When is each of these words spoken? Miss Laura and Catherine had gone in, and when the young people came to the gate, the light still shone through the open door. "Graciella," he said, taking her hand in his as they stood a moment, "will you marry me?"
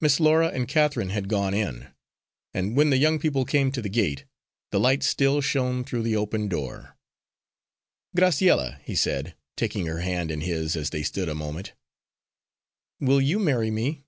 Miss 0.00 0.20
Laura 0.20 0.50
and 0.50 0.68
Catherine 0.68 1.10
had 1.10 1.28
gone 1.28 1.52
in, 1.52 1.88
and 2.54 2.76
when 2.76 2.90
the 2.90 2.96
young 2.96 3.18
people 3.18 3.44
came 3.44 3.72
to 3.72 3.82
the 3.82 3.88
gate, 3.88 4.24
the 4.70 4.78
light 4.78 5.02
still 5.02 5.40
shone 5.40 5.82
through 5.82 6.02
the 6.04 6.14
open 6.14 6.46
door. 6.46 6.96
"Graciella," 8.16 8.78
he 8.84 8.94
said, 8.94 9.34
taking 9.56 9.86
her 9.86 9.98
hand 9.98 10.30
in 10.30 10.42
his 10.42 10.76
as 10.76 10.90
they 10.90 11.02
stood 11.02 11.28
a 11.28 11.34
moment, 11.34 11.72
"will 13.00 13.20
you 13.20 13.40
marry 13.40 13.72
me?" 13.72 14.04